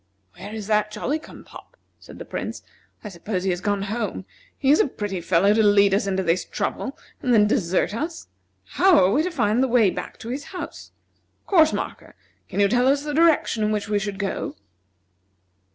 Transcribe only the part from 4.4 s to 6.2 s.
He is a pretty fellow to lead us